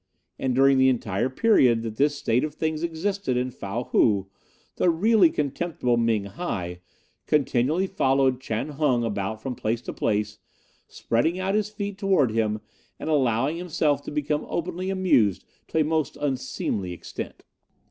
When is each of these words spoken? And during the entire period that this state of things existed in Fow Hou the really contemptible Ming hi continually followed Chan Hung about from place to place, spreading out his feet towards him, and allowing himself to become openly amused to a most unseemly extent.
And 0.39 0.55
during 0.55 0.79
the 0.79 0.89
entire 0.89 1.29
period 1.29 1.83
that 1.83 1.97
this 1.97 2.15
state 2.15 2.43
of 2.43 2.55
things 2.55 2.81
existed 2.81 3.37
in 3.37 3.51
Fow 3.51 3.83
Hou 3.91 4.31
the 4.77 4.89
really 4.89 5.29
contemptible 5.29 5.95
Ming 5.95 6.23
hi 6.23 6.79
continually 7.27 7.85
followed 7.85 8.41
Chan 8.41 8.69
Hung 8.69 9.03
about 9.03 9.43
from 9.43 9.53
place 9.53 9.79
to 9.83 9.93
place, 9.93 10.39
spreading 10.87 11.39
out 11.39 11.53
his 11.53 11.69
feet 11.69 11.99
towards 11.99 12.33
him, 12.33 12.61
and 12.99 13.11
allowing 13.11 13.57
himself 13.57 14.01
to 14.05 14.09
become 14.09 14.47
openly 14.49 14.89
amused 14.89 15.45
to 15.67 15.77
a 15.81 15.83
most 15.83 16.17
unseemly 16.19 16.93
extent. 16.93 17.43